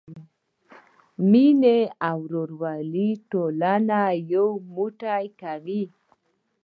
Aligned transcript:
مینه 1.31 1.77
او 2.07 2.17
ورورولي 2.25 3.09
ټولنه 3.31 3.99
یو 4.33 4.47
موټی 4.75 5.23
کوي. 5.41 5.83